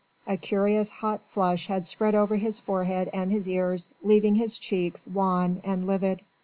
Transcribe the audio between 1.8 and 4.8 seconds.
spread over his forehead and his ears, leaving his